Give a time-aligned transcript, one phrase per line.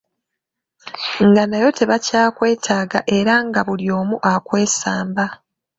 [1.27, 5.25] Nga nayo tebakyakwetaaga era nga buli omu akwesamba.